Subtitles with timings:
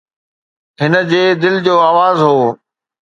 [0.81, 2.41] هن جي دل جو آواز هو.